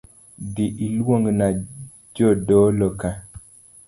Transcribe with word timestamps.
Dhii 0.53 0.69
ilungna 0.85 1.47
jodolo 2.15 2.89
ka 2.99 3.09